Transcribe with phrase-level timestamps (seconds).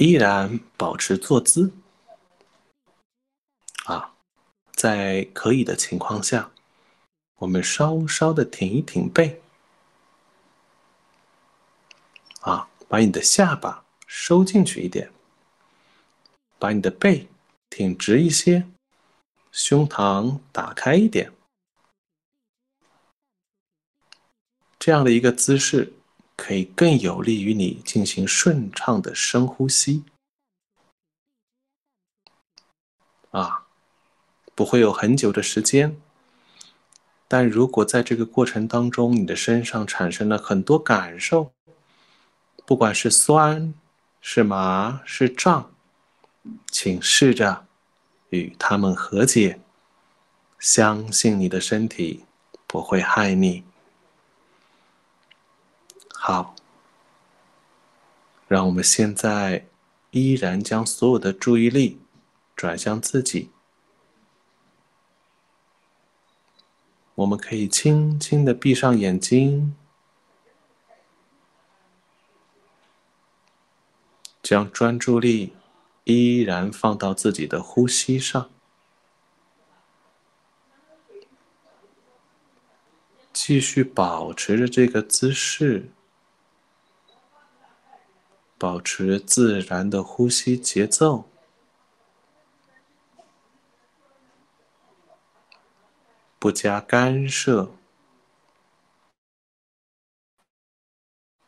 [0.00, 1.70] 依然保持坐姿。
[3.84, 4.14] 啊，
[4.72, 6.50] 在可以的情况下，
[7.36, 9.42] 我们稍稍的挺一挺背。
[12.40, 15.12] 啊，把你的下巴收进去一点，
[16.58, 17.28] 把你的背
[17.68, 18.66] 挺直一些，
[19.52, 21.30] 胸膛打开一点。
[24.78, 25.92] 这样的一个姿势，
[26.40, 30.04] 可以更有利于你进行顺畅的深呼吸。
[33.30, 33.66] 啊，
[34.54, 36.00] 不会有很久的时间，
[37.28, 41.52] 但如果在这个过程当中，你的身上产生了很多感受，
[42.64, 43.74] 不管是酸、
[44.22, 45.70] 是麻、是胀，
[46.72, 47.66] 请试着
[48.30, 49.60] 与他们和解，
[50.58, 52.24] 相信你的身体
[52.66, 53.62] 不会害你。
[56.22, 56.54] 好，
[58.46, 59.66] 让我们现在
[60.10, 61.98] 依然将所有的注意力
[62.54, 63.50] 转向自己。
[67.14, 69.74] 我们可以轻轻的闭上眼睛，
[74.42, 75.54] 将专注力
[76.04, 78.50] 依然放到自己的呼吸上，
[83.32, 85.88] 继续保持着这个姿势。
[88.60, 91.24] 保持自然的呼吸节奏，
[96.38, 97.72] 不加干涉，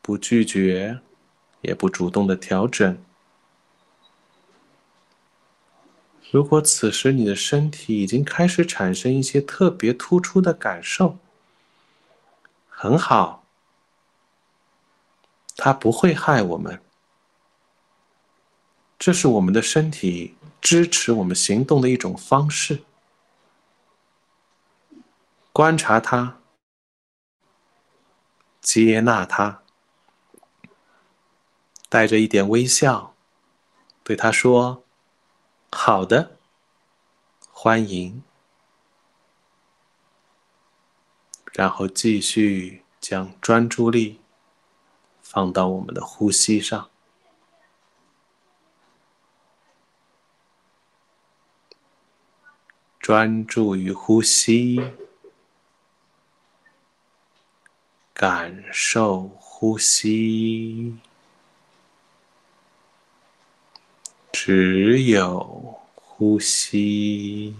[0.00, 1.02] 不拒绝，
[1.60, 2.98] 也不主动的调整。
[6.30, 11.18] 如果此时你的身体已经开始产生一些特别突出的感受，
[12.70, 13.44] 很好，
[15.54, 16.80] 它不会害我们。
[19.04, 22.84] 这是我们的身体支持我们行动的一种方式。
[25.52, 26.40] 观察它，
[28.62, 29.62] 接纳它，
[31.90, 33.14] 带着一点微笑，
[34.02, 34.82] 对他说
[35.70, 36.38] ：“好的，
[37.50, 38.22] 欢迎。”
[41.52, 44.22] 然后继续将专注力
[45.20, 46.88] 放到我们的呼吸上。
[53.04, 54.80] 专注于呼吸，
[58.14, 60.96] 感受呼吸，
[64.32, 67.54] 只有呼吸，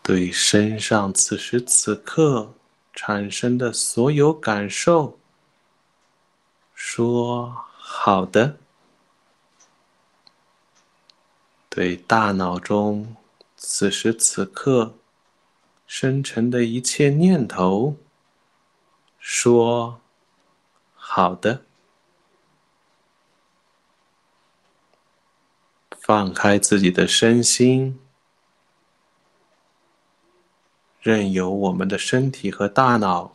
[0.00, 2.54] 对身上此时此刻
[2.92, 5.18] 产生的所有感受
[6.72, 8.58] 说：“好的。”
[11.70, 13.14] 对大脑中
[13.56, 14.96] 此时此刻
[15.86, 17.96] 生成的一切念头
[19.20, 20.00] 说
[20.94, 21.64] ：“好的。”
[25.96, 28.00] 放开自己的身心，
[31.00, 33.32] 任由我们的身体和大脑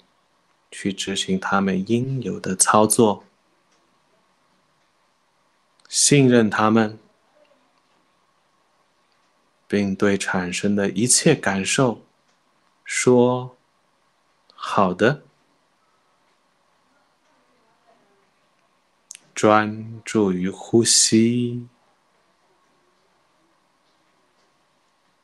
[0.69, 3.23] 去执行他们应有的操作，
[5.87, 6.99] 信任他们。
[9.67, 12.01] 并对产生的一切感受
[12.83, 13.55] 说
[14.53, 15.23] ：“好的。”
[19.35, 21.67] 专注于呼吸，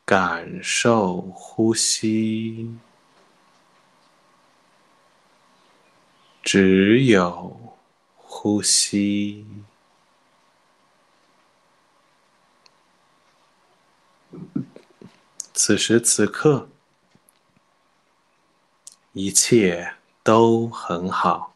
[0.04, 2.78] 感受呼吸，
[6.44, 7.78] 只有
[8.16, 9.46] 呼吸。
[15.54, 16.70] 此时此刻，
[19.14, 21.54] 一切都很好，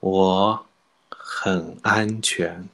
[0.00, 0.66] 我
[1.08, 2.68] 很安全。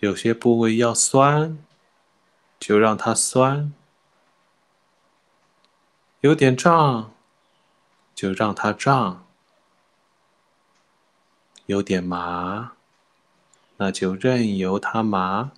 [0.00, 1.58] 有些部位要酸，
[2.60, 3.72] 就让它酸；
[6.20, 7.12] 有点胀。
[8.14, 9.24] 就让它胀，
[11.66, 12.72] 有点麻，
[13.76, 15.52] 那就任由它麻，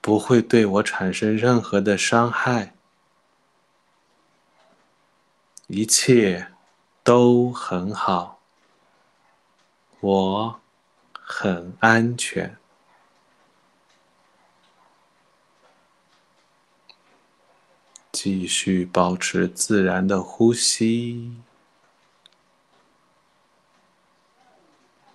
[0.00, 2.76] 不会对我产生任何的伤害，
[5.66, 6.52] 一切
[7.02, 8.38] 都很好，
[9.98, 10.60] 我
[11.12, 12.57] 很安全。
[18.20, 21.32] 继续保持自然的呼吸，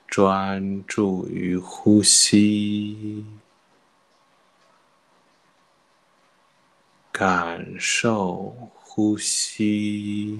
[0.07, 3.25] 专注于呼吸，
[7.11, 10.39] 感受呼吸，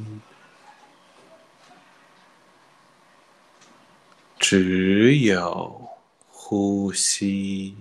[4.39, 5.89] 只有
[6.30, 7.75] 呼吸。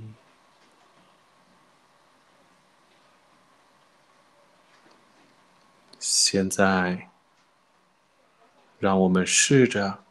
[6.32, 7.10] 现在，
[8.78, 10.02] 让我们试着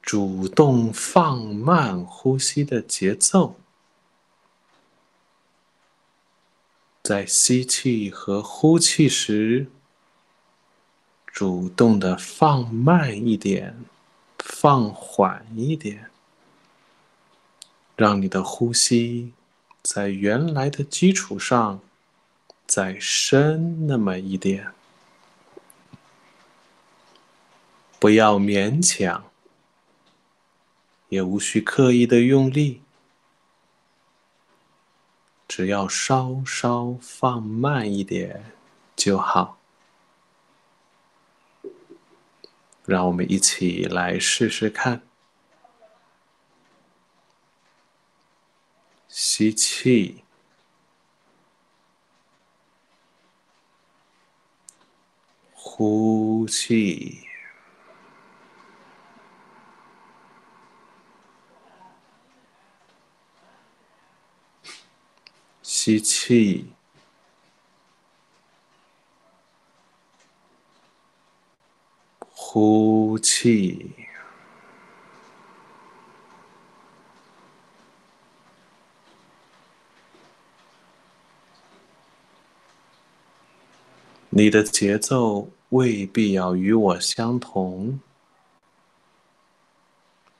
[0.00, 3.56] 主动放慢呼吸的节奏，
[7.02, 9.66] 在吸气和呼气时，
[11.26, 13.84] 主动的放慢一点，
[14.38, 16.10] 放缓一点，
[17.94, 19.34] 让你的呼吸
[19.82, 21.82] 在原来的基础上。
[22.74, 24.72] 再深那么一点，
[28.00, 29.30] 不要勉强，
[31.10, 32.80] 也无需刻意的用力，
[35.46, 38.54] 只要稍稍放慢一点
[38.96, 39.58] 就好。
[42.86, 45.02] 让我们一起来试试看，
[49.08, 50.21] 吸气。
[55.82, 57.26] 呼气，
[65.60, 66.72] 吸气，
[72.30, 73.92] 呼气。
[84.30, 87.98] 你的节奏未必要与我相同，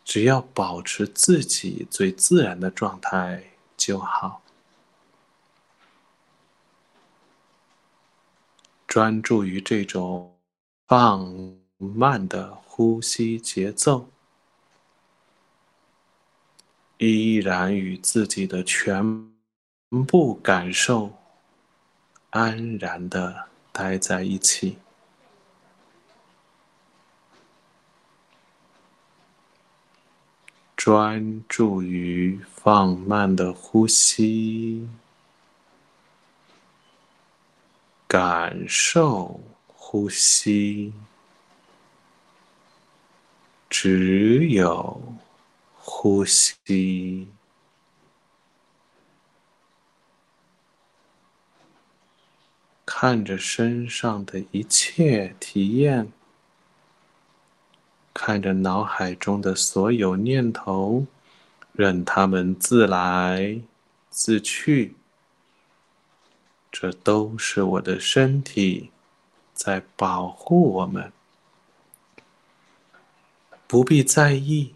[0.05, 3.43] 只要保持自己最自然的状态
[3.75, 4.43] 就好。
[8.87, 10.37] 专注于这种
[10.87, 14.11] 放慢的呼吸节奏，
[16.99, 19.33] 依然与自己的全
[20.07, 21.11] 部感受
[22.29, 23.49] 安然的。
[23.75, 24.77] 待在一起，
[30.85, 34.89] 专注于放慢的呼吸，
[38.09, 40.93] 感受呼吸，
[43.71, 45.01] 只有
[45.77, 47.29] 呼吸。
[52.85, 56.11] 看着身上的一切体验，
[58.25, 61.05] 看着脑海中的所有念头，
[61.73, 63.61] 任他们自来
[64.11, 64.95] 自去。
[66.71, 68.93] 这都是我的身体
[69.53, 71.13] 在保护我们，
[73.67, 74.73] 不必在意，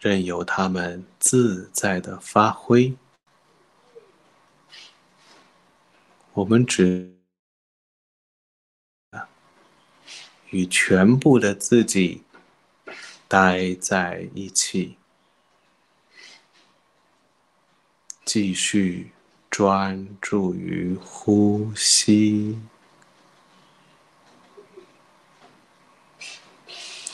[0.00, 2.94] 任由他们自在的发挥。
[6.32, 7.14] 我们只
[10.52, 12.22] 与全部的自己
[13.26, 14.98] 待在一起，
[18.26, 19.10] 继续
[19.48, 22.60] 专注于呼吸，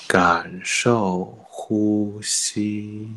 [0.09, 3.09] 感受呼吸。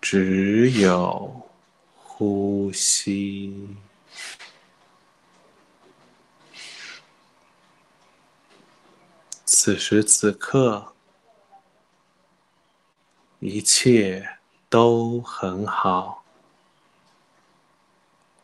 [0.00, 1.50] 只有
[1.94, 3.76] 呼吸，
[9.60, 10.94] 此时此刻，
[13.40, 14.38] 一切
[14.68, 16.22] 都很好，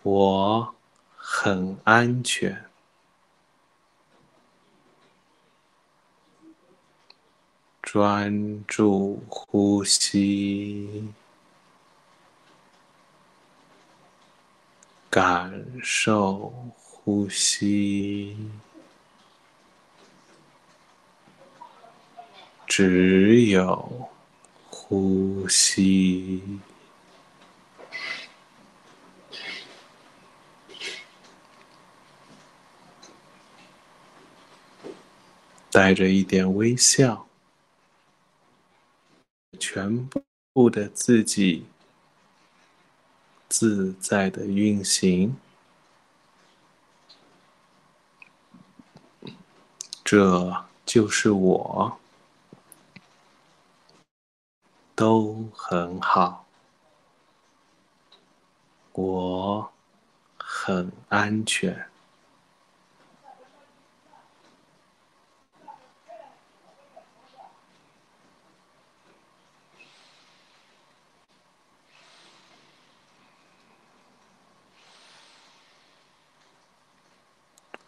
[0.03, 0.75] 我
[1.17, 2.69] 很安全，
[7.81, 11.13] 专注呼吸。
[15.09, 18.37] 感受呼吸，
[22.77, 24.11] 只有
[24.69, 26.43] 呼吸，
[35.71, 37.29] 带着一点微笑，
[39.61, 40.09] 全
[40.53, 41.67] 部的自己。
[43.49, 45.37] 自在的运行。
[50.03, 52.01] 这就是我，
[54.95, 56.47] 都很好，
[58.93, 59.73] 我
[60.39, 61.87] 很安全。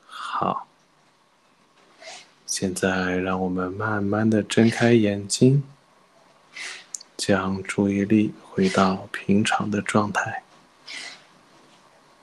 [0.08, 0.66] 好，
[2.44, 5.62] 现在让我们慢慢的睁开眼睛，
[7.26, 10.45] 将注意力回到平常的状态。